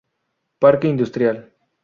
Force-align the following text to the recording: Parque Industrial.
Parque 0.57 0.87
Industrial. 0.87 1.53